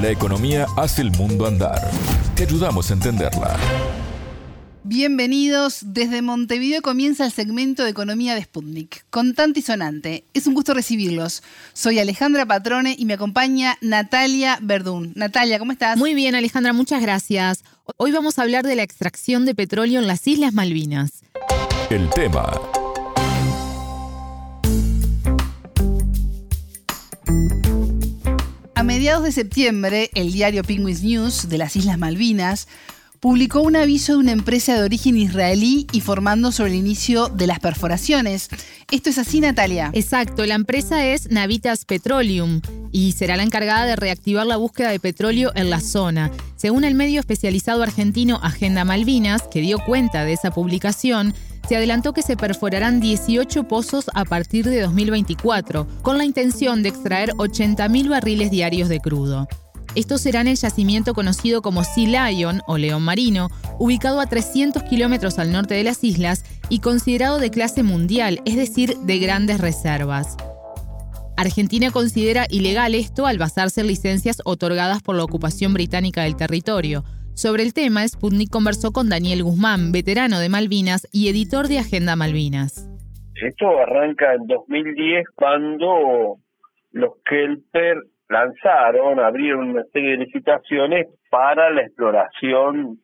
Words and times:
La 0.00 0.10
economía 0.10 0.66
hace 0.76 1.02
el 1.02 1.10
mundo 1.10 1.44
andar. 1.44 1.90
Te 2.36 2.44
ayudamos 2.44 2.88
a 2.88 2.94
entenderla. 2.94 3.56
Bienvenidos. 4.84 5.80
Desde 5.82 6.22
Montevideo 6.22 6.82
comienza 6.82 7.26
el 7.26 7.32
segmento 7.32 7.82
de 7.82 7.90
Economía 7.90 8.36
de 8.36 8.44
Sputnik. 8.44 9.04
Contante 9.10 9.58
y 9.58 9.62
sonante. 9.62 10.24
Es 10.34 10.46
un 10.46 10.54
gusto 10.54 10.72
recibirlos. 10.72 11.42
Soy 11.72 11.98
Alejandra 11.98 12.46
Patrone 12.46 12.94
y 12.96 13.06
me 13.06 13.14
acompaña 13.14 13.76
Natalia 13.80 14.60
Verdún. 14.62 15.12
Natalia, 15.16 15.58
¿cómo 15.58 15.72
estás? 15.72 15.98
Muy 15.98 16.14
bien, 16.14 16.36
Alejandra, 16.36 16.72
muchas 16.72 17.02
gracias. 17.02 17.64
Hoy 17.96 18.12
vamos 18.12 18.38
a 18.38 18.42
hablar 18.42 18.64
de 18.64 18.76
la 18.76 18.84
extracción 18.84 19.46
de 19.46 19.56
petróleo 19.56 19.98
en 19.98 20.06
las 20.06 20.24
Islas 20.28 20.54
Malvinas. 20.54 21.24
El 21.90 22.08
tema. 22.10 22.52
A 28.78 28.84
mediados 28.84 29.24
de 29.24 29.32
septiembre, 29.32 30.08
el 30.14 30.30
diario 30.30 30.62
Penguins 30.62 31.02
News 31.02 31.48
de 31.48 31.58
las 31.58 31.74
Islas 31.74 31.98
Malvinas 31.98 32.68
publicó 33.20 33.62
un 33.62 33.76
aviso 33.76 34.12
de 34.12 34.18
una 34.18 34.32
empresa 34.32 34.76
de 34.76 34.84
origen 34.84 35.16
israelí 35.16 35.86
informando 35.92 36.52
sobre 36.52 36.70
el 36.70 36.76
inicio 36.76 37.28
de 37.28 37.46
las 37.46 37.58
perforaciones. 37.58 38.48
¿Esto 38.90 39.10
es 39.10 39.18
así, 39.18 39.40
Natalia? 39.40 39.90
Exacto, 39.92 40.46
la 40.46 40.54
empresa 40.54 41.04
es 41.04 41.30
Navitas 41.30 41.84
Petroleum 41.84 42.60
y 42.92 43.12
será 43.12 43.36
la 43.36 43.42
encargada 43.42 43.86
de 43.86 43.96
reactivar 43.96 44.46
la 44.46 44.56
búsqueda 44.56 44.90
de 44.90 45.00
petróleo 45.00 45.52
en 45.54 45.70
la 45.70 45.80
zona. 45.80 46.30
Según 46.56 46.84
el 46.84 46.94
medio 46.94 47.20
especializado 47.20 47.82
argentino 47.82 48.40
Agenda 48.42 48.84
Malvinas, 48.84 49.42
que 49.42 49.60
dio 49.60 49.78
cuenta 49.78 50.24
de 50.24 50.32
esa 50.32 50.50
publicación, 50.50 51.34
se 51.68 51.76
adelantó 51.76 52.14
que 52.14 52.22
se 52.22 52.36
perforarán 52.36 53.00
18 53.00 53.64
pozos 53.64 54.06
a 54.14 54.24
partir 54.24 54.64
de 54.68 54.80
2024, 54.80 55.86
con 56.02 56.16
la 56.16 56.24
intención 56.24 56.82
de 56.82 56.88
extraer 56.88 57.32
80.000 57.32 58.08
barriles 58.08 58.50
diarios 58.50 58.88
de 58.88 59.00
crudo. 59.00 59.46
Estos 59.98 60.20
serán 60.20 60.46
el 60.46 60.54
yacimiento 60.54 61.12
conocido 61.12 61.60
como 61.60 61.82
Sea 61.82 62.30
Lion 62.30 62.60
o 62.68 62.78
León 62.78 63.02
Marino, 63.02 63.48
ubicado 63.80 64.20
a 64.20 64.26
300 64.26 64.84
kilómetros 64.84 65.40
al 65.40 65.50
norte 65.50 65.74
de 65.74 65.82
las 65.82 66.04
islas 66.04 66.44
y 66.70 66.78
considerado 66.78 67.40
de 67.40 67.50
clase 67.50 67.82
mundial, 67.82 68.38
es 68.44 68.54
decir, 68.54 68.94
de 68.94 69.18
grandes 69.18 69.60
reservas. 69.60 70.36
Argentina 71.36 71.90
considera 71.90 72.46
ilegal 72.48 72.94
esto 72.94 73.26
al 73.26 73.38
basarse 73.38 73.80
en 73.80 73.88
licencias 73.88 74.40
otorgadas 74.44 75.02
por 75.02 75.16
la 75.16 75.24
ocupación 75.24 75.74
británica 75.74 76.22
del 76.22 76.36
territorio. 76.36 77.02
Sobre 77.34 77.64
el 77.64 77.74
tema, 77.74 78.06
Sputnik 78.06 78.50
conversó 78.50 78.92
con 78.92 79.08
Daniel 79.08 79.42
Guzmán, 79.42 79.90
veterano 79.90 80.38
de 80.38 80.48
Malvinas 80.48 81.08
y 81.10 81.28
editor 81.28 81.66
de 81.66 81.80
Agenda 81.80 82.14
Malvinas. 82.14 82.88
Esto 83.34 83.66
arranca 83.80 84.32
en 84.34 84.46
2010 84.46 85.26
cuando 85.34 86.38
los 86.92 87.14
Kelper 87.24 87.96
lanzaron, 88.28 89.20
abrieron 89.20 89.70
una 89.70 89.84
serie 89.92 90.12
de 90.12 90.24
licitaciones 90.24 91.06
para 91.30 91.70
la 91.70 91.82
exploración 91.82 92.98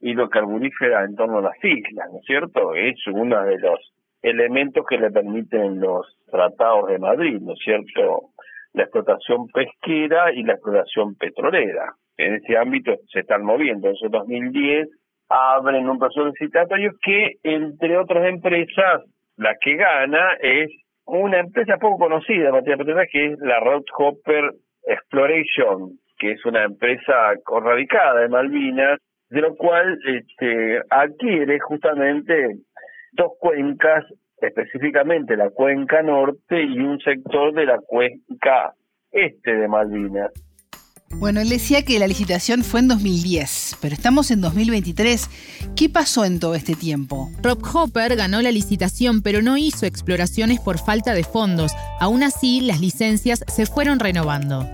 hidrocarburífera 0.00 1.04
en 1.04 1.16
torno 1.16 1.38
a 1.38 1.42
las 1.42 1.64
islas, 1.64 2.08
¿no 2.12 2.18
es 2.18 2.24
cierto? 2.26 2.74
Es 2.74 2.96
uno 3.06 3.42
de 3.44 3.58
los 3.58 3.92
elementos 4.22 4.84
que 4.88 4.98
le 4.98 5.10
permiten 5.10 5.80
los 5.80 6.06
tratados 6.30 6.88
de 6.88 6.98
Madrid, 6.98 7.38
¿no 7.40 7.52
es 7.52 7.58
cierto? 7.64 8.30
La 8.72 8.84
explotación 8.84 9.46
pesquera 9.48 10.32
y 10.32 10.42
la 10.42 10.54
exploración 10.54 11.14
petrolera. 11.14 11.94
En 12.16 12.34
ese 12.34 12.56
ámbito 12.56 12.94
se 13.12 13.20
están 13.20 13.44
moviendo. 13.44 13.88
En 13.88 14.10
2010 14.10 14.88
abren 15.28 15.88
un 15.88 15.98
proceso 15.98 16.26
licitatorio 16.26 16.92
que, 17.02 17.32
entre 17.42 17.96
otras 17.96 18.26
empresas, 18.26 19.02
la 19.36 19.54
que 19.60 19.76
gana 19.76 20.34
es 20.40 20.70
una 21.06 21.40
empresa 21.40 21.76
poco 21.78 21.98
conocida 21.98 22.48
en 22.48 22.52
materia 22.52 22.76
petrolera 22.76 23.06
que 23.10 23.32
es 23.32 23.38
la 23.40 23.58
Hopper 23.98 24.52
Exploration, 24.86 25.98
que 26.18 26.32
es 26.32 26.44
una 26.44 26.64
empresa 26.64 27.34
radicada 27.62 28.20
de 28.20 28.28
Malvinas, 28.28 29.00
de 29.30 29.40
lo 29.40 29.56
cual 29.56 29.98
este, 30.06 30.80
adquiere 30.90 31.58
justamente 31.60 32.58
dos 33.12 33.32
cuencas, 33.38 34.04
específicamente 34.40 35.36
la 35.36 35.50
cuenca 35.50 36.02
norte 36.02 36.62
y 36.62 36.78
un 36.78 36.98
sector 37.00 37.52
de 37.54 37.66
la 37.66 37.78
cuenca 37.78 38.74
este 39.10 39.54
de 39.54 39.68
Malvinas. 39.68 40.32
Bueno, 41.18 41.40
él 41.40 41.48
decía 41.48 41.82
que 41.86 41.98
la 41.98 42.06
licitación 42.06 42.62
fue 42.62 42.80
en 42.80 42.88
2010, 42.88 43.78
pero 43.80 43.94
estamos 43.94 44.30
en 44.30 44.40
2023. 44.40 45.72
¿Qué 45.76 45.88
pasó 45.88 46.24
en 46.24 46.40
todo 46.40 46.54
este 46.54 46.74
tiempo? 46.74 47.30
Rob 47.42 47.62
Hopper 47.62 48.16
ganó 48.16 48.42
la 48.42 48.50
licitación, 48.50 49.22
pero 49.22 49.40
no 49.40 49.56
hizo 49.56 49.86
exploraciones 49.86 50.60
por 50.60 50.78
falta 50.78 51.14
de 51.14 51.24
fondos. 51.24 51.72
Aún 52.00 52.22
así, 52.22 52.60
las 52.60 52.80
licencias 52.80 53.44
se 53.46 53.64
fueron 53.64 54.00
renovando. 54.00 54.64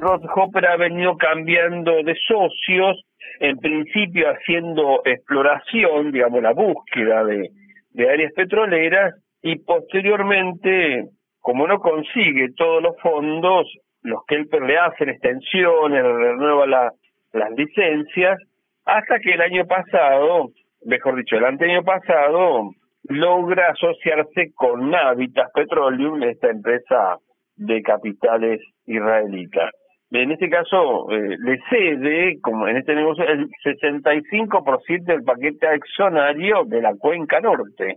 Rob 0.00 0.22
Hopper 0.34 0.66
ha 0.66 0.76
venido 0.76 1.16
cambiando 1.16 2.02
de 2.02 2.14
socios, 2.26 3.00
en 3.40 3.56
principio 3.56 4.28
haciendo 4.28 5.00
exploración, 5.04 6.12
digamos, 6.12 6.42
la 6.42 6.52
búsqueda 6.52 7.24
de, 7.24 7.50
de 7.90 8.10
áreas 8.10 8.32
petroleras, 8.34 9.14
y 9.42 9.56
posteriormente, 9.56 11.08
como 11.40 11.66
no 11.66 11.78
consigue 11.78 12.52
todos 12.56 12.82
los 12.82 12.96
fondos, 13.00 13.66
los 14.06 14.24
Kelper 14.26 14.62
le 14.62 14.78
hacen 14.78 15.08
extensiones, 15.08 16.02
renueva 16.02 16.66
las 16.66 17.50
licencias, 17.56 18.38
hasta 18.84 19.18
que 19.18 19.32
el 19.32 19.40
año 19.40 19.66
pasado, 19.66 20.50
mejor 20.84 21.16
dicho, 21.16 21.36
el 21.36 21.44
año 21.44 21.82
pasado, 21.82 22.70
logra 23.08 23.70
asociarse 23.70 24.52
con 24.54 24.90
Navitas 24.90 25.50
Petroleum, 25.52 26.22
esta 26.22 26.50
empresa 26.50 27.18
de 27.56 27.82
capitales 27.82 28.60
israelitas. 28.86 29.70
En 30.12 30.30
este 30.30 30.48
caso, 30.48 31.10
eh, 31.10 31.36
le 31.38 31.58
cede, 31.68 32.38
como 32.40 32.68
en 32.68 32.76
este 32.76 32.94
negocio, 32.94 33.24
el 33.26 33.48
65% 33.64 35.04
del 35.04 35.24
paquete 35.24 35.66
accionario 35.66 36.64
de 36.64 36.80
la 36.80 36.94
cuenca 36.94 37.40
norte 37.40 37.96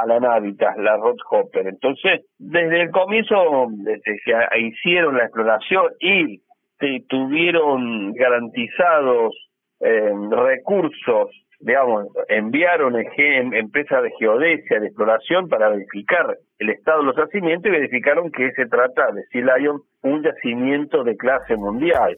a 0.00 0.06
la 0.06 0.20
Navitas, 0.20 0.76
la 0.78 0.96
Hopper. 0.96 1.66
Entonces, 1.66 2.24
desde 2.38 2.82
el 2.82 2.90
comienzo, 2.90 3.66
desde 3.70 4.02
que 4.24 4.60
hicieron 4.60 5.16
la 5.16 5.24
exploración 5.24 5.92
y 6.00 6.40
tuvieron 7.08 8.12
garantizados 8.12 9.34
eh, 9.80 10.12
recursos, 10.30 11.30
digamos, 11.60 12.08
enviaron 12.28 12.96
em, 12.96 13.54
empresas 13.54 14.02
de 14.02 14.10
geodesia, 14.18 14.80
de 14.80 14.86
exploración 14.86 15.48
para 15.48 15.70
verificar 15.70 16.36
el 16.58 16.70
estado 16.70 17.00
de 17.00 17.06
los 17.06 17.16
yacimientos 17.16 17.68
y 17.68 17.76
verificaron 17.76 18.30
que 18.30 18.52
se 18.52 18.66
trata 18.66 19.12
de 19.12 19.24
Sea 19.26 19.72
un 20.02 20.22
yacimiento 20.22 21.04
de 21.04 21.16
clase 21.16 21.56
mundial. 21.56 22.14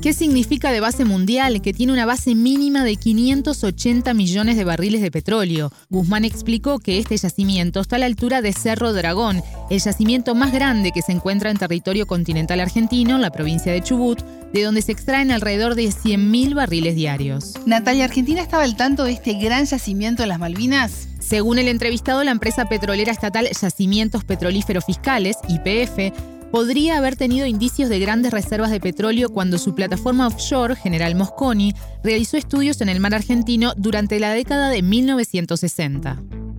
¿Qué 0.00 0.14
significa 0.14 0.72
de 0.72 0.80
base 0.80 1.04
mundial? 1.04 1.60
Que 1.60 1.74
tiene 1.74 1.92
una 1.92 2.06
base 2.06 2.34
mínima 2.34 2.84
de 2.84 2.96
580 2.96 4.14
millones 4.14 4.56
de 4.56 4.64
barriles 4.64 5.02
de 5.02 5.10
petróleo. 5.10 5.72
Guzmán 5.90 6.24
explicó 6.24 6.78
que 6.78 6.98
este 6.98 7.18
yacimiento 7.18 7.80
está 7.80 7.96
a 7.96 7.98
la 7.98 8.06
altura 8.06 8.40
de 8.40 8.54
Cerro 8.54 8.94
Dragón, 8.94 9.42
el 9.68 9.78
yacimiento 9.78 10.34
más 10.34 10.52
grande 10.52 10.92
que 10.92 11.02
se 11.02 11.12
encuentra 11.12 11.50
en 11.50 11.58
territorio 11.58 12.06
continental 12.06 12.60
argentino, 12.60 13.16
en 13.16 13.22
la 13.22 13.30
provincia 13.30 13.72
de 13.72 13.82
Chubut, 13.82 14.22
de 14.54 14.62
donde 14.62 14.80
se 14.80 14.92
extraen 14.92 15.32
alrededor 15.32 15.74
de 15.74 15.88
100.000 15.88 16.54
barriles 16.54 16.94
diarios. 16.94 17.54
Natalia, 17.66 18.04
¿Argentina 18.04 18.40
estaba 18.40 18.62
al 18.62 18.76
tanto 18.76 19.04
de 19.04 19.12
este 19.12 19.34
gran 19.34 19.66
yacimiento 19.66 20.22
en 20.22 20.30
las 20.30 20.38
Malvinas? 20.38 21.08
Según 21.18 21.58
el 21.58 21.68
entrevistado, 21.68 22.24
la 22.24 22.30
empresa 22.30 22.64
petrolera 22.64 23.12
estatal 23.12 23.48
Yacimientos 23.60 24.24
Petrolíferos 24.24 24.86
Fiscales, 24.86 25.36
YPF, 25.48 26.39
podría 26.50 26.98
haber 26.98 27.16
tenido 27.16 27.46
indicios 27.46 27.88
de 27.88 27.98
grandes 27.98 28.32
reservas 28.32 28.70
de 28.70 28.80
petróleo 28.80 29.28
cuando 29.32 29.58
su 29.58 29.74
plataforma 29.74 30.26
offshore, 30.26 30.74
General 30.74 31.14
Mosconi, 31.14 31.72
realizó 32.04 32.36
estudios 32.36 32.80
en 32.80 32.88
el 32.88 33.00
mar 33.00 33.14
argentino 33.14 33.72
durante 33.76 34.18
la 34.18 34.32
década 34.32 34.70
de 34.70 34.82
1960. 34.82 36.16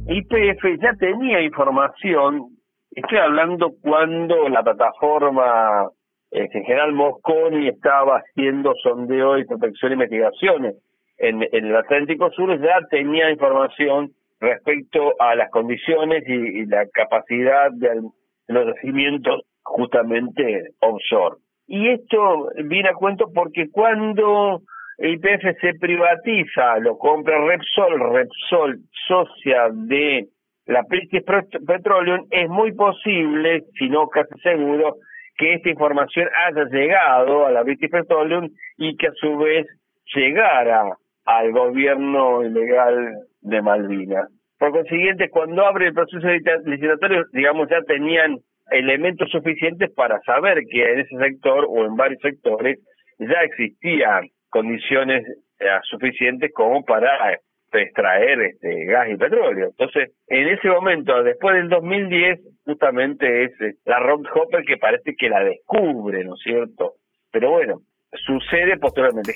IPF 0.07 0.63
ya 0.81 0.93
tenía 0.99 1.41
información, 1.41 2.57
estoy 2.91 3.17
hablando 3.17 3.73
cuando 3.81 4.49
la 4.49 4.63
plataforma 4.63 5.89
este, 6.31 6.63
General 6.63 6.93
Mosconi 6.93 7.67
estaba 7.67 8.17
haciendo 8.19 8.73
sondeo 8.81 9.37
y 9.37 9.45
protección 9.45 9.91
e 9.91 9.95
investigaciones 9.95 10.75
en, 11.21 11.43
el 11.51 11.75
Atlántico 11.75 12.31
Sur, 12.31 12.59
ya 12.59 12.79
tenía 12.89 13.29
información 13.29 14.11
respecto 14.39 15.13
a 15.19 15.35
las 15.35 15.51
condiciones 15.51 16.23
y, 16.27 16.65
la 16.65 16.87
capacidad 16.87 17.71
de 17.71 18.01
los 18.47 18.65
yacimientos 18.75 19.41
justamente 19.71 20.71
offshore. 20.79 21.37
Y 21.67 21.89
esto 21.89 22.49
viene 22.65 22.89
a 22.89 22.93
cuento 22.93 23.31
porque 23.33 23.69
cuando 23.71 24.61
el 24.97 25.13
IPF 25.13 25.59
se 25.61 25.73
privatiza, 25.79 26.79
lo 26.79 26.97
compra 26.97 27.43
Repsol, 27.45 27.99
Repsol 28.13 28.79
socia 29.07 29.69
de 29.71 30.27
la 30.65 30.83
British 30.87 31.23
Petroleum, 31.65 32.27
es 32.29 32.49
muy 32.49 32.73
posible, 32.73 33.63
si 33.77 33.89
no 33.89 34.07
casi 34.07 34.37
seguro, 34.41 34.97
que 35.37 35.53
esta 35.53 35.69
información 35.69 36.27
haya 36.45 36.65
llegado 36.65 37.45
a 37.45 37.51
la 37.51 37.63
British 37.63 37.89
Petroleum 37.89 38.49
y 38.77 38.95
que 38.97 39.07
a 39.07 39.13
su 39.13 39.37
vez 39.37 39.65
llegara 40.13 40.97
al 41.25 41.51
gobierno 41.51 42.43
ilegal 42.43 43.15
de 43.41 43.61
Malvinas. 43.61 44.29
Por 44.59 44.71
consiguiente, 44.71 45.29
cuando 45.29 45.65
abre 45.65 45.87
el 45.87 45.93
proceso 45.93 46.27
licitatorio, 46.65 47.23
digamos, 47.31 47.67
ya 47.69 47.81
tenían 47.81 48.37
elementos 48.71 49.29
suficientes 49.29 49.91
para 49.91 50.19
saber 50.21 50.63
que 50.69 50.81
en 50.83 50.99
ese 50.99 51.17
sector 51.17 51.65
o 51.69 51.85
en 51.85 51.95
varios 51.95 52.21
sectores 52.21 52.79
ya 53.19 53.41
existían 53.43 54.29
condiciones 54.49 55.23
eh, 55.59 55.65
suficientes 55.89 56.51
como 56.53 56.83
para 56.83 57.39
extraer 57.73 58.41
este 58.41 58.85
gas 58.85 59.07
y 59.09 59.15
petróleo. 59.15 59.67
Entonces, 59.67 60.11
en 60.27 60.47
ese 60.47 60.67
momento, 60.67 61.23
después 61.23 61.55
del 61.55 61.69
2010, 61.69 62.39
justamente 62.65 63.45
es 63.45 63.51
eh, 63.61 63.75
la 63.85 63.99
Rob 63.99 64.25
Hopper 64.33 64.63
que 64.65 64.77
parece 64.77 65.15
que 65.17 65.29
la 65.29 65.43
descubre, 65.43 66.23
¿no 66.23 66.35
es 66.35 66.41
cierto? 66.43 66.93
Pero 67.31 67.51
bueno, 67.51 67.81
sucede 68.25 68.77
posteriormente. 68.77 69.35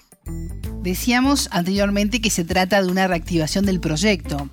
Decíamos 0.82 1.50
anteriormente 1.52 2.20
que 2.22 2.30
se 2.30 2.46
trata 2.46 2.82
de 2.82 2.92
una 2.92 3.08
reactivación 3.08 3.66
del 3.66 3.80
proyecto. 3.80 4.50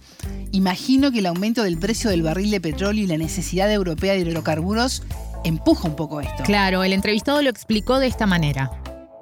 Imagino 0.53 1.11
que 1.11 1.21
el 1.21 1.27
aumento 1.27 1.63
del 1.65 1.81
precio 1.81 2.11
del 2.11 2.23
barril 2.23 2.51
de 2.51 2.61
petróleo 2.61 3.05
y 3.05 3.07
la 3.09 3.17
necesidad 3.17 3.73
europea 3.73 4.13
de 4.13 4.21
hidrocarburos 4.21 5.01
empuja 5.49 5.89
un 5.89 5.97
poco 5.97 6.21
esto. 6.21 6.45
Claro, 6.45 6.85
el 6.85 6.93
entrevistado 6.93 7.41
lo 7.41 7.49
explicó 7.49 7.99
de 7.99 8.09
esta 8.09 8.27
manera. 8.27 8.69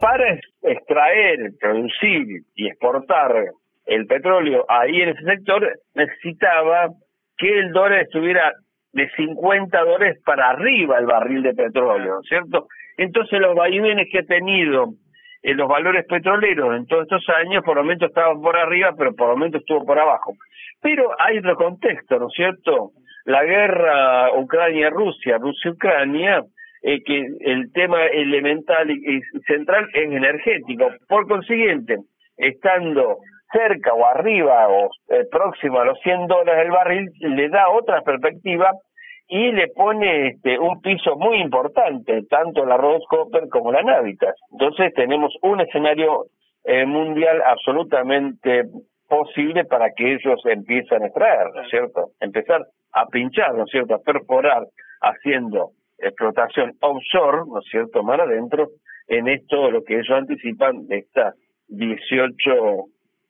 Para 0.00 0.34
extraer, 0.62 1.54
producir 1.60 2.42
y 2.56 2.66
exportar 2.66 3.30
el 3.86 4.06
petróleo 4.06 4.66
ahí 4.68 5.02
en 5.02 5.10
ese 5.10 5.22
sector, 5.22 5.70
necesitaba 5.94 6.90
que 7.38 7.60
el 7.60 7.70
dólar 7.70 8.00
estuviera 8.00 8.52
de 8.92 9.08
50 9.14 9.84
dólares 9.84 10.18
para 10.26 10.50
arriba 10.50 10.98
el 10.98 11.06
barril 11.06 11.44
de 11.44 11.54
petróleo, 11.54 12.22
¿cierto? 12.28 12.66
Entonces 12.96 13.38
los 13.38 13.54
vaivenes 13.54 14.08
que 14.10 14.18
ha 14.18 14.24
tenido 14.24 14.94
en 15.42 15.56
los 15.56 15.68
valores 15.68 16.04
petroleros 16.06 16.76
en 16.76 16.86
todos 16.86 17.04
estos 17.04 17.24
años, 17.36 17.64
por 17.64 17.76
momento 17.76 18.06
estaban 18.06 18.40
por 18.42 18.56
arriba, 18.56 18.92
pero 18.98 19.14
por 19.14 19.28
momento 19.28 19.58
estuvo 19.58 19.86
por 19.86 19.98
abajo. 19.98 20.34
Pero 20.80 21.10
hay 21.18 21.38
otro 21.38 21.56
contexto, 21.56 22.18
¿no 22.18 22.28
es 22.28 22.34
cierto? 22.34 22.90
La 23.24 23.44
guerra 23.44 24.32
Ucrania-Rusia, 24.38 25.38
Rusia-Ucrania, 25.38 26.42
eh, 26.82 27.02
que 27.04 27.26
el 27.40 27.70
tema 27.72 28.06
elemental 28.06 28.90
y, 28.90 29.20
central 29.46 29.86
es 29.92 30.04
energético. 30.04 30.88
Por 31.08 31.28
consiguiente, 31.28 31.98
estando 32.36 33.18
cerca 33.52 33.92
o 33.92 34.06
arriba 34.06 34.68
o 34.68 34.90
eh, 35.08 35.24
próximo 35.30 35.80
a 35.80 35.84
los 35.84 35.98
100 36.00 36.26
dólares 36.26 36.64
el 36.64 36.70
barril, 36.70 37.10
le 37.20 37.48
da 37.50 37.68
otra 37.68 38.00
perspectiva 38.00 38.70
y 39.28 39.52
le 39.52 39.68
pone 39.68 40.28
este, 40.28 40.58
un 40.58 40.80
piso 40.80 41.16
muy 41.16 41.40
importante, 41.40 42.22
tanto 42.28 42.64
la 42.64 42.76
Rose 42.76 43.04
Copper 43.08 43.48
como 43.48 43.70
la 43.72 43.82
Navitas. 43.82 44.34
Entonces 44.52 44.94
tenemos 44.94 45.34
un 45.42 45.60
escenario 45.60 46.24
eh, 46.64 46.86
mundial 46.86 47.42
absolutamente 47.46 48.64
posible 49.10 49.64
para 49.64 49.90
que 49.94 50.14
ellos 50.14 50.40
empiecen 50.44 51.02
a 51.02 51.06
extraer, 51.06 51.48
¿no 51.52 51.62
es 51.62 51.68
cierto? 51.68 52.12
Empezar 52.20 52.62
a 52.92 53.06
pinchar, 53.06 53.54
¿no 53.54 53.64
es 53.64 53.70
cierto? 53.70 53.94
A 53.94 53.98
perforar, 53.98 54.62
haciendo 55.02 55.72
explotación 55.98 56.72
offshore, 56.80 57.42
¿no 57.46 57.58
es 57.58 57.66
cierto? 57.70 58.02
Mar 58.04 58.20
adentro, 58.20 58.68
en 59.08 59.28
esto 59.28 59.70
lo 59.70 59.82
que 59.82 59.94
ellos 59.94 60.16
anticipan 60.16 60.86
de 60.86 60.98
estas 60.98 61.34
18 61.68 62.50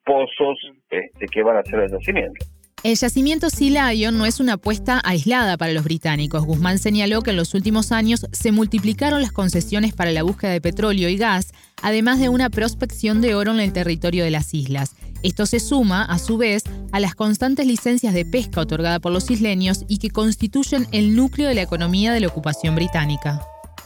pozos 0.05 0.59
este, 0.91 1.27
que 1.27 1.43
van 1.43 1.57
a 1.57 1.63
ser 1.63 1.81
el 1.81 1.91
yacimiento. 1.91 2.45
El 2.83 2.97
yacimiento 2.97 3.51
Sea 3.51 3.93
Lion 3.93 4.17
no 4.17 4.25
es 4.25 4.41
una 4.41 4.55
apuesta 4.55 5.03
aislada 5.05 5.59
para 5.59 5.73
los 5.73 5.85
británicos. 5.85 6.47
Guzmán 6.47 6.79
señaló 6.79 7.21
que 7.21 7.31
en 7.31 7.37
los 7.37 7.53
últimos 7.53 7.93
años 7.93 8.27
se 8.33 8.53
multiplicaron 8.53 9.21
las 9.21 9.33
concesiones 9.33 9.95
para 9.95 10.13
la 10.13 10.23
búsqueda 10.23 10.53
de 10.53 10.63
petróleo 10.63 11.11
y 11.11 11.19
gas, 11.19 11.53
además 11.83 12.21
de 12.21 12.31
una 12.31 12.49
prospección 12.49 13.21
de 13.21 13.35
oro 13.35 13.53
en 13.53 13.61
el 13.61 13.75
territorio 13.75 14.25
de 14.25 14.31
las 14.31 14.55
islas. 14.55 14.97
Esto 15.23 15.45
se 15.45 15.61
suma, 15.61 16.05
a 16.09 16.17
su 16.17 16.39
vez, 16.39 16.65
a 16.95 17.01
las 17.01 17.15
constantes 17.15 17.67
licencias 17.67 18.15
de 18.15 18.25
pesca 18.25 18.63
otorgadas 18.63 19.01
por 19.01 19.13
los 19.13 19.31
isleños 19.31 19.85
y 19.87 19.99
que 19.99 20.09
constituyen 20.09 20.89
el 20.97 21.15
núcleo 21.15 21.49
de 21.49 21.55
la 21.55 21.63
economía 21.63 22.13
de 22.13 22.21
la 22.21 22.29
ocupación 22.29 22.75
británica. 22.75 23.41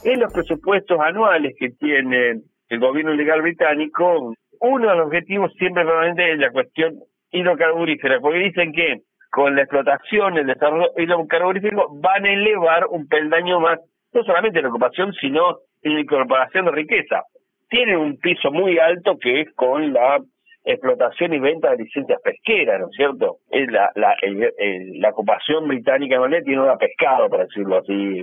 En 0.04 0.20
los 0.20 0.32
presupuestos 0.32 0.96
anuales 1.00 1.56
que 1.58 1.70
tiene 1.70 2.42
el 2.69 2.78
gobierno 2.78 3.12
legal 3.14 3.42
británico, 3.42 4.34
uno 4.60 4.88
de 4.88 4.96
los 4.96 5.06
objetivos 5.06 5.50
siempre 5.58 5.82
realmente 5.82 6.32
es 6.32 6.38
la 6.38 6.52
cuestión 6.52 7.00
hidrocarburífera, 7.32 8.20
porque 8.20 8.38
dicen 8.38 8.72
que 8.72 9.02
con 9.31 9.56
la 9.56 9.62
explotación, 9.62 10.38
el 10.38 10.46
desarrollo 10.46 10.92
hidrocarburífero 10.96 11.88
van 12.00 12.26
a 12.26 12.32
elevar 12.32 12.86
un 12.86 13.08
peldaño 13.08 13.58
más, 13.58 13.81
no 14.12 14.22
solamente 14.22 14.62
la 14.62 14.69
ocupación, 14.69 15.12
sino 15.14 15.58
en 15.82 15.94
la 15.94 16.00
incorporación 16.00 16.66
de 16.66 16.70
riqueza. 16.70 17.22
Tiene 17.69 17.96
un 17.96 18.19
piso 18.19 18.52
muy 18.52 18.78
alto 18.78 19.19
que 19.19 19.40
es 19.40 19.52
con 19.56 19.92
la 19.92 20.20
explotación 20.64 21.34
y 21.34 21.38
venta 21.38 21.70
de 21.70 21.84
licencias 21.84 22.20
pesqueras, 22.22 22.81
¿no 22.81 22.87
es 22.87 22.96
cierto? 22.96 23.38
Es 23.50 23.70
la, 23.70 23.90
la, 23.94 24.16
la 24.22 25.11
ocupación 25.11 25.69
británica 25.69 26.16
no 26.16 26.28
tiene 26.43 26.62
una 26.62 26.76
pescado, 26.76 27.28
para 27.28 27.44
decirlo 27.44 27.78
así, 27.78 28.22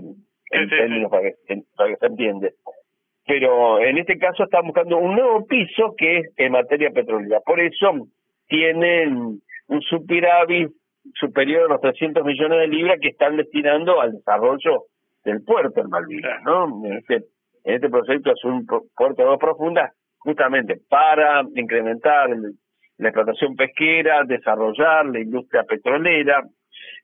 en 0.51 0.69
términos 0.69 1.11
para 1.11 1.23
que, 1.23 1.61
para 1.75 1.89
que 1.89 1.95
se 1.97 2.05
entiende. 2.07 2.53
Pero 3.27 3.79
en 3.79 3.99
este 3.99 4.17
caso 4.17 4.43
están 4.43 4.65
buscando 4.65 4.97
un 4.97 5.15
nuevo 5.15 5.45
piso 5.45 5.93
que 5.95 6.17
es 6.17 6.33
en 6.37 6.51
materia 6.53 6.89
petrolera. 6.89 7.39
Por 7.41 7.59
eso 7.59 8.07
tienen 8.47 9.39
un 9.67 9.81
superávit 9.83 10.71
superior 11.13 11.65
a 11.65 11.73
los 11.73 11.81
300 11.81 12.25
millones 12.25 12.59
de 12.59 12.67
libras 12.67 12.99
que 12.99 13.09
están 13.09 13.37
destinando 13.37 14.01
al 14.01 14.13
desarrollo 14.13 14.85
del 15.23 15.43
puerto 15.43 15.81
en 15.81 15.89
Malvinas, 15.89 16.41
¿no? 16.43 16.85
En 16.85 16.93
este, 16.93 17.15
en 17.63 17.75
este 17.75 17.89
proyecto 17.89 18.31
es 18.31 18.43
un 18.43 18.65
puerto 18.65 19.21
de 19.21 19.29
dos 19.29 19.39
profundas 19.39 19.91
justamente 20.23 20.79
para 20.89 21.43
incrementar 21.55 22.29
la 22.97 23.09
explotación 23.09 23.55
pesquera, 23.55 24.23
desarrollar 24.25 25.05
la 25.07 25.19
industria 25.19 25.63
petrolera 25.63 26.43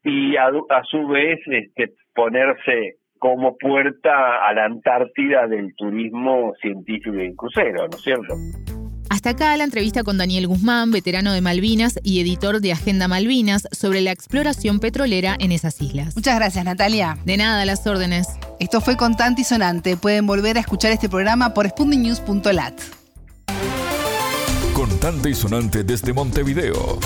y 0.04 0.36
a, 0.38 0.48
a 0.48 0.84
su 0.84 1.08
vez 1.08 1.40
este, 1.48 1.94
ponerse 2.14 2.98
como 3.20 3.58
puerta 3.58 4.48
a 4.48 4.54
la 4.54 4.66
Antártida 4.66 5.48
del 5.48 5.74
turismo 5.76 6.54
científico 6.62 7.20
y 7.20 7.36
crucero, 7.36 7.88
¿no 7.88 7.98
es 7.98 8.04
cierto? 8.04 8.36
Hasta 9.10 9.32
acá 9.32 9.58
la 9.58 9.64
entrevista 9.64 10.04
con 10.04 10.18
Daniel 10.18 10.48
Guzmán, 10.48 10.92
veterano 10.92 11.34
de 11.34 11.42
Malvinas 11.42 12.00
y 12.04 12.22
editor 12.22 12.60
de 12.60 12.74
Agenda 12.74 13.08
Malvinas, 13.08 13.68
sobre 13.72 14.02
la 14.02 14.12
exploración 14.12 14.80
petrolera 14.80 15.36
en 15.40 15.52
esas 15.52 15.82
islas. 15.82 16.16
Muchas 16.16 16.36
gracias, 16.36 16.66
Natalia. 16.66 17.18
De 17.26 17.38
nada, 17.38 17.66
las 17.66 17.88
órdenes. 17.88 18.28
Esto 18.60 18.82
fue 18.82 18.98
Contante 18.98 19.42
y 19.42 19.46
Sonante. 19.46 19.98
Pueden 19.98 20.28
volver 20.28 20.58
a 20.58 20.60
escuchar 20.60 20.92
este 20.92 21.10
programa 21.10 21.54
por 21.54 21.68
spundinews.lat. 21.68 23.07
Contante 25.00 25.30
y 25.30 25.36
Sonante 25.36 25.84
desde 25.84 26.12
Montevideo. 26.12 26.98